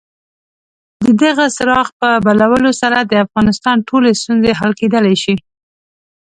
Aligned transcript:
د 1.03 1.05
دغه 1.23 1.45
څراغ 1.55 1.87
په 1.99 2.09
بلولو 2.25 2.71
سره 2.81 2.97
د 3.01 3.13
افغانستان 3.25 3.77
ټولې 3.89 4.11
ستونزې 4.21 4.51
حل 4.59 4.71
کېدلای 4.79 5.15
شي. 5.23 5.35